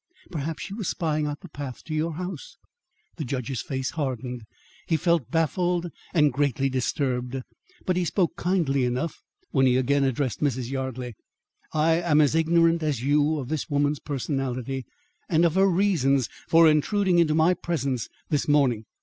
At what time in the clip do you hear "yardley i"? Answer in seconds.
10.71-12.01